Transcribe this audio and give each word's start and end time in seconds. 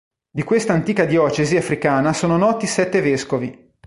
Di 0.31 0.41
questa 0.41 0.73
antica 0.73 1.05
diocesi 1.05 1.55
africana 1.57 2.11
sono 2.13 2.35
noti 2.35 2.65
sette 2.65 3.01
vescovi. 3.01 3.71